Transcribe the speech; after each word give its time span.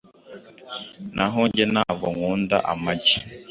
Naho 1.15 1.39
njye, 1.47 1.63
ntabwo 1.73 2.05
nkunda 2.15 2.57
amagi. 2.71 3.15